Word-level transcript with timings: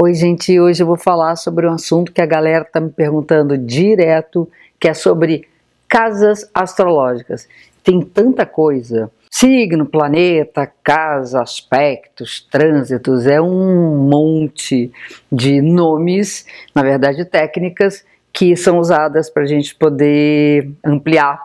Oi, 0.00 0.14
gente, 0.14 0.60
hoje 0.60 0.80
eu 0.80 0.86
vou 0.86 0.96
falar 0.96 1.34
sobre 1.34 1.66
um 1.66 1.72
assunto 1.72 2.12
que 2.12 2.20
a 2.20 2.26
galera 2.26 2.62
está 2.62 2.78
me 2.78 2.88
perguntando 2.88 3.58
direto, 3.58 4.48
que 4.78 4.86
é 4.86 4.94
sobre 4.94 5.48
casas 5.88 6.48
astrológicas. 6.54 7.48
Tem 7.82 8.00
tanta 8.00 8.46
coisa. 8.46 9.10
Signo, 9.28 9.84
planeta, 9.84 10.70
casa, 10.84 11.42
aspectos, 11.42 12.46
trânsitos, 12.48 13.26
é 13.26 13.40
um 13.40 13.96
monte 14.08 14.92
de 15.32 15.60
nomes, 15.60 16.46
na 16.72 16.84
verdade 16.84 17.24
técnicas, 17.24 18.04
que 18.32 18.56
são 18.56 18.78
usadas 18.78 19.28
para 19.28 19.42
a 19.42 19.46
gente 19.46 19.74
poder 19.74 20.70
ampliar 20.84 21.44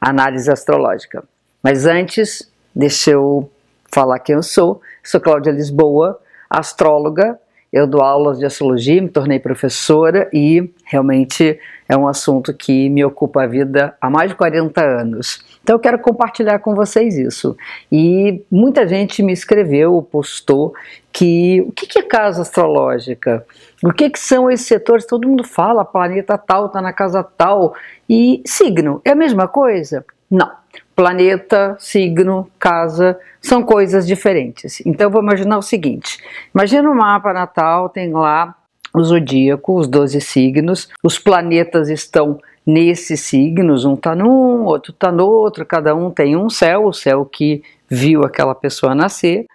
a 0.00 0.10
análise 0.10 0.48
astrológica. 0.48 1.24
Mas 1.60 1.84
antes, 1.84 2.48
deixa 2.72 3.10
eu 3.10 3.50
falar 3.92 4.20
quem 4.20 4.36
eu 4.36 4.42
sou. 4.44 4.80
Sou 5.02 5.20
Cláudia 5.20 5.50
Lisboa, 5.50 6.20
astróloga, 6.48 7.36
eu 7.72 7.86
dou 7.86 8.00
aulas 8.00 8.38
de 8.38 8.46
astrologia, 8.46 9.00
me 9.00 9.08
tornei 9.08 9.38
professora 9.38 10.28
e 10.32 10.70
realmente 10.84 11.58
é 11.88 11.96
um 11.96 12.08
assunto 12.08 12.52
que 12.54 12.88
me 12.88 13.04
ocupa 13.04 13.42
a 13.42 13.46
vida 13.46 13.94
há 14.00 14.08
mais 14.08 14.30
de 14.30 14.36
40 14.36 14.82
anos. 14.82 15.44
Então 15.62 15.76
eu 15.76 15.80
quero 15.80 15.98
compartilhar 15.98 16.58
com 16.60 16.74
vocês 16.74 17.16
isso. 17.16 17.56
E 17.92 18.42
muita 18.50 18.86
gente 18.86 19.22
me 19.22 19.32
escreveu, 19.32 20.00
postou 20.02 20.74
que 21.12 21.60
o 21.62 21.72
que 21.72 21.98
é 21.98 22.02
casa 22.02 22.42
astrológica? 22.42 23.44
O 23.82 23.92
que, 23.92 24.10
que 24.10 24.18
são 24.18 24.50
esses 24.50 24.66
setores? 24.66 25.06
Todo 25.06 25.28
mundo 25.28 25.44
fala, 25.44 25.84
planeta 25.84 26.38
tal 26.38 26.66
está 26.66 26.80
na 26.80 26.92
casa 26.92 27.22
tal. 27.22 27.74
E 28.08 28.42
signo, 28.46 29.00
é 29.04 29.10
a 29.10 29.16
mesma 29.16 29.46
coisa? 29.46 30.04
Não. 30.30 30.50
Planeta, 30.98 31.76
signo, 31.78 32.50
casa 32.58 33.16
são 33.40 33.62
coisas 33.62 34.04
diferentes. 34.04 34.82
Então 34.84 35.08
vou 35.08 35.22
imaginar 35.22 35.56
o 35.56 35.62
seguinte: 35.62 36.18
imagina 36.52 36.90
um 36.90 36.94
mapa 36.96 37.32
natal, 37.32 37.88
tem 37.88 38.12
lá 38.12 38.52
o 38.92 39.00
zodíaco, 39.04 39.78
os 39.78 39.86
12 39.86 40.20
signos, 40.20 40.88
os 41.00 41.16
planetas 41.16 41.88
estão 41.88 42.40
nesses 42.66 43.20
signos, 43.20 43.84
um 43.84 43.94
está 43.94 44.12
num, 44.16 44.64
outro 44.64 44.90
está 44.90 45.12
no 45.12 45.24
outro, 45.24 45.64
cada 45.64 45.94
um 45.94 46.10
tem 46.10 46.36
um 46.36 46.50
céu, 46.50 46.86
o 46.86 46.92
céu 46.92 47.24
que 47.24 47.62
viu 47.88 48.24
aquela 48.24 48.52
pessoa 48.52 48.92
nascer. 48.92 49.46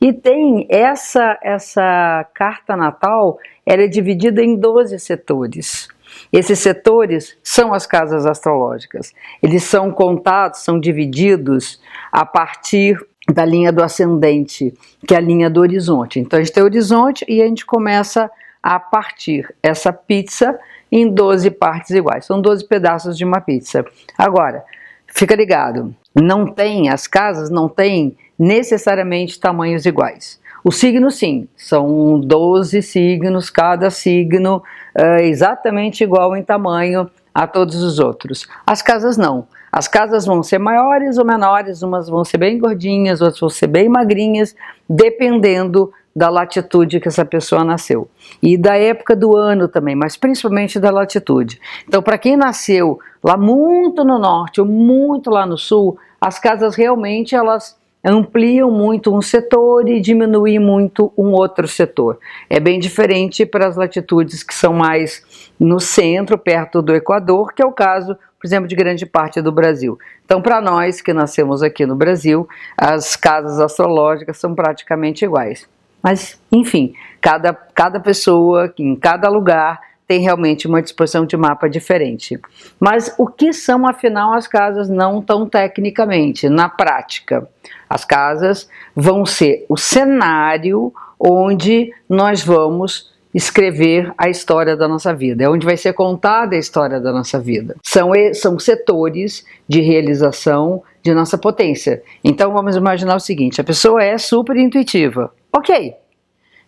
E 0.00 0.12
tem 0.12 0.68
essa 0.70 1.36
essa 1.42 2.24
carta 2.32 2.76
natal, 2.76 3.40
ela 3.66 3.82
é 3.82 3.88
dividida 3.88 4.40
em 4.40 4.56
12 4.56 5.00
setores. 5.00 5.88
Esses 6.32 6.58
setores 6.58 7.36
são 7.42 7.72
as 7.72 7.86
casas 7.86 8.26
astrológicas. 8.26 9.12
Eles 9.42 9.64
são 9.64 9.90
contados, 9.90 10.60
são 10.60 10.78
divididos 10.78 11.80
a 12.10 12.24
partir 12.24 12.98
da 13.32 13.44
linha 13.44 13.72
do 13.72 13.82
ascendente, 13.82 14.74
que 15.06 15.14
é 15.14 15.18
a 15.18 15.20
linha 15.20 15.48
do 15.48 15.60
horizonte. 15.60 16.18
Então 16.18 16.38
a 16.38 16.42
gente 16.42 16.52
tem 16.52 16.62
o 16.62 16.66
horizonte 16.66 17.24
e 17.28 17.40
a 17.40 17.46
gente 17.46 17.64
começa 17.64 18.30
a 18.62 18.78
partir 18.78 19.52
essa 19.62 19.92
pizza 19.92 20.58
em 20.90 21.08
12 21.08 21.50
partes 21.52 21.90
iguais. 21.90 22.26
São 22.26 22.40
12 22.40 22.66
pedaços 22.66 23.16
de 23.16 23.24
uma 23.24 23.40
pizza. 23.40 23.84
Agora, 24.16 24.64
fica 25.06 25.34
ligado, 25.34 25.94
não 26.14 26.46
tem, 26.46 26.88
as 26.90 27.06
casas 27.06 27.50
não 27.50 27.68
têm 27.68 28.16
necessariamente 28.38 29.40
tamanhos 29.40 29.86
iguais. 29.86 30.40
O 30.64 30.70
signo, 30.70 31.10
sim, 31.10 31.48
são 31.56 32.20
12 32.20 32.82
signos, 32.82 33.50
cada 33.50 33.90
signo 33.90 34.62
é 34.94 35.26
exatamente 35.26 36.04
igual 36.04 36.36
em 36.36 36.42
tamanho 36.42 37.10
a 37.34 37.46
todos 37.46 37.82
os 37.82 37.98
outros. 37.98 38.46
As 38.66 38.82
casas 38.82 39.16
não. 39.16 39.46
As 39.72 39.88
casas 39.88 40.26
vão 40.26 40.42
ser 40.42 40.58
maiores 40.58 41.16
ou 41.16 41.24
menores, 41.24 41.82
umas 41.82 42.08
vão 42.08 42.24
ser 42.24 42.36
bem 42.36 42.58
gordinhas, 42.58 43.22
outras 43.22 43.40
vão 43.40 43.48
ser 43.48 43.66
bem 43.66 43.88
magrinhas, 43.88 44.54
dependendo 44.88 45.90
da 46.14 46.28
latitude 46.28 47.00
que 47.00 47.08
essa 47.08 47.24
pessoa 47.24 47.64
nasceu. 47.64 48.06
E 48.42 48.58
da 48.58 48.76
época 48.76 49.16
do 49.16 49.34
ano 49.34 49.66
também, 49.66 49.96
mas 49.96 50.16
principalmente 50.16 50.78
da 50.78 50.90
latitude. 50.90 51.58
Então, 51.88 52.02
para 52.02 52.18
quem 52.18 52.36
nasceu 52.36 52.98
lá 53.24 53.36
muito 53.36 54.04
no 54.04 54.18
norte 54.18 54.60
ou 54.60 54.66
muito 54.66 55.30
lá 55.30 55.46
no 55.46 55.56
sul, 55.56 55.98
as 56.20 56.38
casas 56.38 56.76
realmente 56.76 57.34
elas 57.34 57.80
ampliam 58.04 58.70
muito 58.70 59.14
um 59.14 59.22
setor 59.22 59.88
e 59.88 60.00
diminuem 60.00 60.58
muito 60.58 61.12
um 61.16 61.32
outro 61.32 61.68
setor. 61.68 62.18
É 62.50 62.58
bem 62.58 62.78
diferente 62.78 63.46
para 63.46 63.68
as 63.68 63.76
latitudes 63.76 64.42
que 64.42 64.54
são 64.54 64.72
mais 64.72 65.22
no 65.58 65.78
centro, 65.78 66.36
perto 66.36 66.82
do 66.82 66.94
Equador, 66.94 67.52
que 67.54 67.62
é 67.62 67.66
o 67.66 67.72
caso, 67.72 68.14
por 68.14 68.46
exemplo, 68.46 68.66
de 68.66 68.74
grande 68.74 69.06
parte 69.06 69.40
do 69.40 69.52
Brasil. 69.52 69.98
Então, 70.24 70.42
para 70.42 70.60
nós 70.60 71.00
que 71.00 71.12
nascemos 71.12 71.62
aqui 71.62 71.86
no 71.86 71.94
Brasil, 71.94 72.48
as 72.76 73.14
casas 73.14 73.60
astrológicas 73.60 74.38
são 74.38 74.54
praticamente 74.54 75.24
iguais. 75.24 75.68
Mas, 76.02 76.40
enfim, 76.50 76.94
cada, 77.20 77.52
cada 77.52 78.00
pessoa, 78.00 78.72
em 78.76 78.96
cada 78.96 79.28
lugar, 79.28 79.78
tem 80.12 80.20
realmente 80.20 80.68
uma 80.68 80.82
disposição 80.82 81.24
de 81.24 81.38
mapa 81.38 81.70
diferente. 81.70 82.38
Mas 82.78 83.14
o 83.16 83.26
que 83.26 83.50
são, 83.50 83.86
afinal, 83.86 84.34
as 84.34 84.46
casas 84.46 84.90
não 84.90 85.22
tão 85.22 85.48
tecnicamente, 85.48 86.50
na 86.50 86.68
prática? 86.68 87.48
As 87.88 88.04
casas 88.04 88.68
vão 88.94 89.24
ser 89.24 89.64
o 89.70 89.76
cenário 89.78 90.92
onde 91.18 91.90
nós 92.06 92.44
vamos 92.44 93.10
escrever 93.32 94.12
a 94.18 94.28
história 94.28 94.76
da 94.76 94.86
nossa 94.86 95.14
vida, 95.14 95.44
é 95.44 95.48
onde 95.48 95.64
vai 95.64 95.78
ser 95.78 95.94
contada 95.94 96.54
a 96.54 96.58
história 96.58 97.00
da 97.00 97.10
nossa 97.10 97.40
vida. 97.40 97.76
São, 97.82 98.10
são 98.34 98.58
setores 98.58 99.46
de 99.66 99.80
realização 99.80 100.82
de 101.02 101.14
nossa 101.14 101.38
potência. 101.38 102.02
Então 102.22 102.52
vamos 102.52 102.76
imaginar 102.76 103.16
o 103.16 103.20
seguinte: 103.20 103.62
a 103.62 103.64
pessoa 103.64 104.04
é 104.04 104.18
super 104.18 104.58
intuitiva. 104.58 105.32
Ok, 105.50 105.94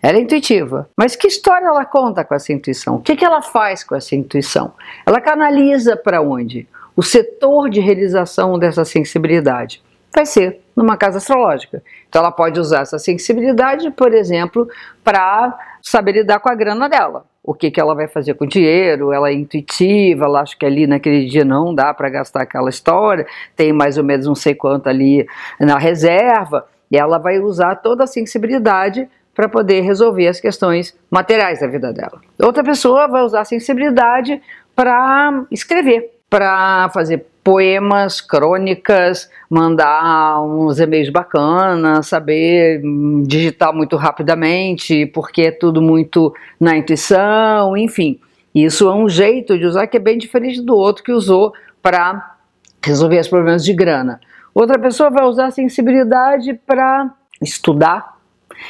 ela 0.05 0.19
é 0.19 0.21
intuitiva. 0.21 0.87
Mas 0.95 1.17
que 1.17 1.27
história 1.27 1.67
ela 1.67 1.87
conta 1.87 2.23
com 2.23 2.35
essa 2.35 2.53
intuição? 2.53 2.97
O 2.97 3.01
que, 3.01 3.17
que 3.17 3.25
ela 3.25 3.41
faz 3.41 3.83
com 3.83 3.95
essa 3.95 4.15
intuição? 4.15 4.75
Ela 5.07 5.19
canaliza 5.19 5.97
para 5.97 6.21
onde? 6.21 6.69
O 6.95 7.03
setor 7.03 7.71
de 7.71 7.81
realização 7.81 8.59
dessa 8.59 8.85
sensibilidade 8.85 9.83
vai 10.15 10.27
ser 10.27 10.61
numa 10.77 10.99
casa 10.99 11.17
astrológica. 11.17 11.83
Então 12.07 12.21
ela 12.21 12.31
pode 12.31 12.61
usar 12.61 12.83
essa 12.83 12.99
sensibilidade, 12.99 13.91
por 13.93 14.13
exemplo, 14.13 14.69
para 15.03 15.59
saber 15.83 16.13
lidar 16.13 16.39
com 16.39 16.51
a 16.51 16.55
grana 16.55 16.87
dela. 16.87 17.25
O 17.43 17.55
que, 17.55 17.71
que 17.71 17.81
ela 17.81 17.95
vai 17.95 18.07
fazer 18.07 18.35
com 18.35 18.45
o 18.45 18.49
dinheiro, 18.49 19.11
ela 19.11 19.31
é 19.31 19.33
intuitiva, 19.33 20.27
ela 20.27 20.43
acha 20.43 20.55
que 20.55 20.67
ali 20.67 20.87
naquele 20.87 21.25
dia 21.25 21.47
não 21.47 21.75
dá 21.75 21.95
para 21.95 22.11
gastar 22.11 22.43
aquela 22.43 22.69
história, 22.69 23.27
tem 23.57 23.73
mais 23.73 23.97
ou 23.97 24.05
menos 24.05 24.27
não 24.27 24.35
sei 24.35 24.55
quanto 24.55 24.87
ali 24.87 25.27
na 25.59 25.79
reserva, 25.79 26.67
e 26.91 26.97
ela 26.99 27.17
vai 27.17 27.39
usar 27.39 27.77
toda 27.77 28.05
a 28.05 28.07
sensibilidade 28.07 29.09
para 29.35 29.49
poder 29.49 29.81
resolver 29.81 30.29
as 30.29 30.41
questões 30.41 30.97
materiais 31.11 31.61
da 31.61 31.67
vida 31.67 31.93
dela. 31.93 32.21
Outra 32.41 32.63
pessoa 32.63 33.09
vai 33.09 33.23
usar 33.23 33.41
a 33.41 33.45
sensibilidade 33.45 34.41
para 34.75 35.45
escrever, 35.51 36.13
para 36.31 36.89
fazer 36.91 37.27
poemas, 37.43 38.23
crônicas, 38.23 39.29
mandar 39.51 40.41
uns 40.43 40.81
e-mails 40.81 41.11
bacanas, 41.11 42.07
saber 42.07 42.81
digitar 43.27 43.73
muito 43.75 43.97
rapidamente, 43.97 45.05
porque 45.07 45.43
é 45.43 45.51
tudo 45.51 45.83
muito 45.83 46.35
na 46.59 46.77
intuição, 46.77 47.77
enfim. 47.77 48.19
Isso 48.55 48.89
é 48.89 48.95
um 48.95 49.09
jeito 49.09 49.59
de 49.59 49.67
usar 49.67 49.87
que 49.87 49.97
é 49.97 50.01
bem 50.01 50.17
diferente 50.17 50.63
do 50.63 50.75
outro 50.75 51.05
que 51.05 51.13
usou 51.13 51.53
para 51.83 52.37
resolver 52.83 53.19
os 53.19 53.29
problemas 53.29 53.65
de 53.65 53.75
grana. 53.75 54.21
Outra 54.55 54.79
pessoa 54.79 55.11
vai 55.11 55.25
usar 55.27 55.47
a 55.47 55.51
sensibilidade 55.51 56.55
para 56.67 57.13
estudar 57.43 58.14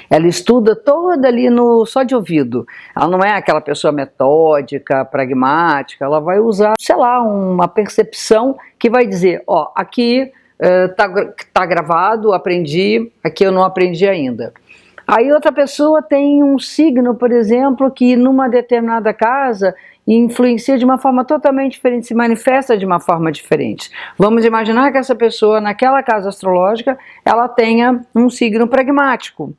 ela 0.09 0.27
estuda 0.27 0.75
toda 0.75 1.29
ali 1.29 1.51
no 1.51 1.85
só 1.87 2.03
de 2.03 2.15
ouvido. 2.15 2.67
Ela 2.97 3.09
não 3.09 3.21
é 3.21 3.33
aquela 3.33 3.61
pessoa 3.61 3.93
metódica, 3.93 5.05
pragmática, 5.05 6.05
ela 6.05 6.21
vai 6.21 6.39
usar, 6.39 6.75
sei 6.79 6.97
lá, 6.97 7.23
uma 7.23 7.69
percepção 7.69 8.57
que 8.79 8.91
vai 8.91 9.07
dizer, 9.07 9.43
ó, 9.47 9.71
aqui 9.75 10.33
está 10.59 11.09
uh, 11.09 11.35
tá 11.53 11.67
gravado, 11.67 12.33
aprendi, 12.33 13.11
aqui 13.23 13.45
eu 13.45 13.53
não 13.53 13.65
aprendi 13.65 14.07
ainda. 14.09 14.53
Aí 15.07 15.31
outra 15.33 15.53
pessoa 15.53 16.01
tem 16.01 16.43
um 16.43 16.59
signo, 16.59 17.15
por 17.15 17.31
exemplo, 17.31 17.91
que 17.91 18.17
numa 18.17 18.49
determinada 18.49 19.13
casa 19.13 19.75
influencia 20.07 20.77
de 20.77 20.85
uma 20.85 20.99
forma 20.99 21.25
totalmente 21.25 21.73
diferente, 21.73 22.07
se 22.07 22.15
manifesta 22.15 22.77
de 22.77 22.85
uma 22.85 23.01
forma 23.01 23.33
diferente. 23.33 23.91
Vamos 24.19 24.45
imaginar 24.45 24.93
que 24.93 24.99
essa 24.99 25.15
pessoa, 25.15 25.61
naquela 25.61 26.03
casa 26.03 26.29
astrológica, 26.29 26.99
ela 27.25 27.49
tenha 27.49 28.01
um 28.15 28.29
signo 28.29 28.69
pragmático 28.69 29.55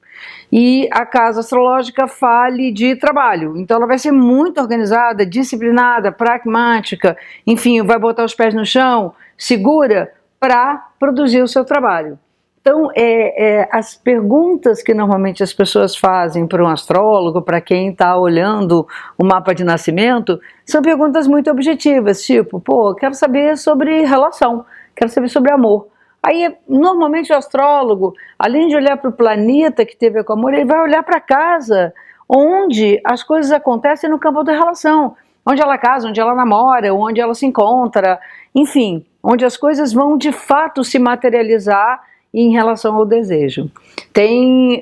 e 0.51 0.88
a 0.92 1.06
casa 1.06 1.39
astrológica 1.39 2.07
fale 2.07 2.71
de 2.71 2.95
trabalho. 2.95 3.57
Então 3.57 3.77
ela 3.77 3.88
vai 3.88 3.97
ser 3.97 4.12
muito 4.12 4.62
organizada, 4.62 5.25
disciplinada, 5.25 6.12
pragmática, 6.12 7.18
enfim, 7.45 7.81
vai 7.83 7.98
botar 7.98 8.24
os 8.24 8.36
pés 8.36 8.53
no 8.53 8.65
chão, 8.65 9.13
segura 9.38 10.13
para 10.39 10.89
produzir 11.00 11.41
o 11.41 11.48
seu 11.48 11.65
trabalho. 11.65 12.19
Então, 12.67 12.89
é, 12.95 13.59
é, 13.59 13.69
as 13.71 13.94
perguntas 13.94 14.81
que 14.81 14.91
normalmente 14.91 15.44
as 15.44 15.53
pessoas 15.53 15.95
fazem 15.95 16.47
para 16.47 16.63
um 16.63 16.67
astrólogo, 16.67 17.39
para 17.39 17.62
quem 17.62 17.91
está 17.91 18.17
olhando 18.17 18.88
o 19.19 19.23
mapa 19.23 19.53
de 19.53 19.63
nascimento, 19.63 20.41
são 20.65 20.81
perguntas 20.81 21.27
muito 21.27 21.47
objetivas, 21.51 22.25
tipo, 22.25 22.59
pô, 22.59 22.95
quero 22.95 23.13
saber 23.13 23.56
sobre 23.56 24.03
relação, 24.06 24.65
quero 24.95 25.12
saber 25.12 25.29
sobre 25.29 25.51
amor. 25.53 25.89
Aí, 26.23 26.56
normalmente, 26.67 27.31
o 27.31 27.38
astrólogo, 27.38 28.15
além 28.39 28.67
de 28.67 28.75
olhar 28.75 28.97
para 28.97 29.12
o 29.12 29.13
planeta 29.13 29.85
que 29.85 29.95
teve 29.95 30.23
com 30.23 30.33
amor, 30.33 30.56
ele 30.56 30.65
vai 30.65 30.79
olhar 30.79 31.03
para 31.03 31.21
casa 31.21 31.94
onde 32.27 33.00
as 33.06 33.21
coisas 33.21 33.51
acontecem 33.51 34.09
no 34.09 34.17
campo 34.17 34.44
da 34.44 34.53
relação, 34.53 35.15
onde 35.45 35.62
ela 35.62 35.77
casa, 35.77 36.07
onde 36.07 36.19
ela 36.19 36.33
namora, 36.33 36.91
onde 36.95 37.21
ela 37.21 37.35
se 37.35 37.45
encontra, 37.45 38.19
enfim, 38.56 39.06
onde 39.21 39.45
as 39.45 39.56
coisas 39.56 39.94
vão 39.94 40.17
de 40.17 40.31
fato 40.31 40.83
se 40.83 40.97
materializar 40.97 42.01
em 42.36 42.52
relação 42.52 42.96
ao 42.96 43.06
desejo. 43.06 43.72
Tem 44.12 44.82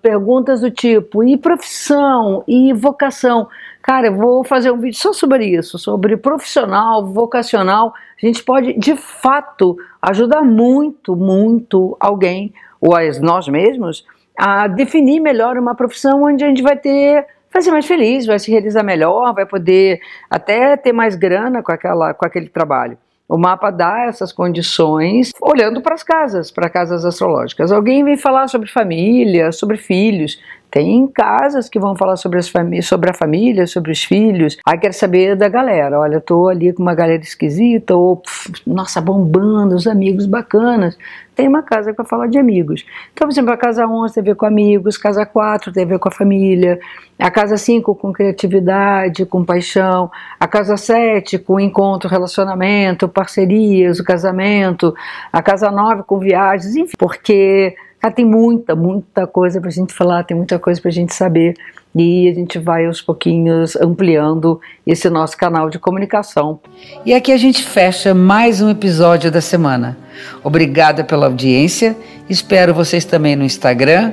perguntas 0.00 0.60
do 0.60 0.70
tipo: 0.70 1.24
e 1.24 1.36
profissão? 1.36 2.44
E 2.46 2.72
vocação? 2.72 3.48
Cara, 3.82 4.08
eu 4.08 4.14
vou 4.14 4.44
fazer 4.44 4.70
um 4.70 4.78
vídeo 4.78 4.98
só 4.98 5.12
sobre 5.12 5.46
isso, 5.46 5.78
sobre 5.78 6.16
profissional, 6.16 7.06
vocacional. 7.06 7.92
A 8.22 8.26
gente 8.26 8.44
pode, 8.44 8.74
de 8.74 8.94
fato, 8.96 9.76
ajudar 10.02 10.42
muito, 10.42 11.16
muito 11.16 11.96
alguém, 11.98 12.52
ou 12.80 12.94
nós 13.22 13.48
mesmos, 13.48 14.04
a 14.38 14.68
definir 14.68 15.20
melhor 15.20 15.56
uma 15.56 15.74
profissão 15.74 16.22
onde 16.22 16.44
a 16.44 16.48
gente 16.48 16.62
vai 16.62 16.76
ter 16.76 17.26
vai 17.50 17.62
ser 17.62 17.70
mais 17.70 17.86
feliz, 17.86 18.26
vai 18.26 18.38
se 18.38 18.50
realizar 18.50 18.82
melhor, 18.82 19.34
vai 19.34 19.46
poder 19.46 20.00
até 20.28 20.76
ter 20.76 20.92
mais 20.92 21.16
grana 21.16 21.62
com, 21.62 21.72
aquela, 21.72 22.12
com 22.12 22.26
aquele 22.26 22.48
trabalho. 22.48 22.98
O 23.28 23.36
mapa 23.36 23.70
dá 23.70 24.06
essas 24.06 24.32
condições 24.32 25.32
olhando 25.42 25.82
para 25.82 25.94
as 25.94 26.02
casas, 26.02 26.50
para 26.50 26.70
casas 26.70 27.04
astrológicas. 27.04 27.70
Alguém 27.70 28.02
vem 28.02 28.16
falar 28.16 28.48
sobre 28.48 28.70
família, 28.70 29.52
sobre 29.52 29.76
filhos. 29.76 30.40
Tem 30.70 31.06
casas 31.06 31.68
que 31.68 31.78
vão 31.78 31.96
falar 31.96 32.16
sobre, 32.16 32.38
as 32.38 32.52
sobre 32.84 33.10
a 33.10 33.14
família, 33.14 33.66
sobre 33.66 33.90
os 33.90 34.04
filhos. 34.04 34.56
Aí 34.66 34.78
quer 34.78 34.92
saber 34.92 35.34
da 35.34 35.48
galera. 35.48 35.98
Olha, 35.98 36.20
tô 36.20 36.48
ali 36.48 36.72
com 36.72 36.82
uma 36.82 36.94
galera 36.94 37.22
esquisita, 37.22 37.94
ou 37.94 38.16
pff, 38.16 38.62
nossa, 38.66 39.00
bombando, 39.00 39.74
os 39.74 39.86
amigos 39.86 40.26
bacanas 40.26 40.96
tem 41.38 41.46
uma 41.46 41.62
casa 41.62 41.94
para 41.94 42.04
falar 42.04 42.26
de 42.26 42.36
amigos. 42.36 42.84
Então, 43.12 43.28
por 43.28 43.32
exemplo, 43.32 43.52
a 43.52 43.56
casa 43.56 43.86
11 43.86 44.12
tem 44.12 44.20
a 44.20 44.24
ver 44.24 44.34
com 44.34 44.44
amigos, 44.44 44.98
casa 44.98 45.24
4 45.24 45.72
tem 45.72 45.84
a 45.84 45.86
ver 45.86 46.00
com 46.00 46.08
a 46.08 46.10
família, 46.10 46.80
a 47.16 47.30
casa 47.30 47.56
5 47.56 47.94
com 47.94 48.12
criatividade, 48.12 49.24
com 49.24 49.44
paixão, 49.44 50.10
a 50.40 50.48
casa 50.48 50.76
7 50.76 51.38
com 51.38 51.60
encontro, 51.60 52.10
relacionamento, 52.10 53.08
parcerias, 53.08 54.00
o 54.00 54.04
casamento, 54.04 54.92
a 55.32 55.40
casa 55.40 55.70
9 55.70 56.02
com 56.02 56.18
viagens, 56.18 56.74
enfim, 56.74 56.96
porque 56.98 57.76
Cara, 58.00 58.14
tem 58.14 58.24
muita, 58.24 58.76
muita 58.76 59.26
coisa 59.26 59.60
para 59.60 59.68
a 59.68 59.72
gente 59.72 59.92
falar, 59.92 60.22
tem 60.22 60.36
muita 60.36 60.58
coisa 60.58 60.80
para 60.80 60.88
a 60.88 60.92
gente 60.92 61.14
saber 61.14 61.54
e 61.94 62.28
a 62.28 62.34
gente 62.34 62.58
vai 62.58 62.86
aos 62.86 63.00
pouquinhos 63.00 63.74
ampliando 63.76 64.60
esse 64.86 65.10
nosso 65.10 65.36
canal 65.36 65.68
de 65.68 65.78
comunicação. 65.78 66.60
E 67.04 67.12
aqui 67.12 67.32
a 67.32 67.36
gente 67.36 67.62
fecha 67.62 68.14
mais 68.14 68.60
um 68.60 68.70
episódio 68.70 69.30
da 69.30 69.40
semana. 69.40 69.98
Obrigada 70.44 71.02
pela 71.02 71.26
audiência, 71.26 71.96
espero 72.28 72.72
vocês 72.72 73.04
também 73.04 73.34
no 73.34 73.44
Instagram, 73.44 74.12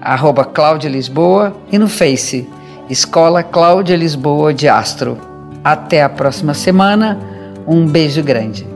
arroba 0.00 0.44
Cláudia 0.44 0.88
Lisboa 0.88 1.56
e 1.72 1.78
no 1.78 1.88
Face, 1.88 2.48
Escola 2.88 3.42
Cláudia 3.42 3.96
Lisboa 3.96 4.54
de 4.54 4.68
Astro. 4.68 5.18
Até 5.64 6.02
a 6.02 6.08
próxima 6.08 6.54
semana, 6.54 7.18
um 7.66 7.86
beijo 7.86 8.22
grande. 8.22 8.73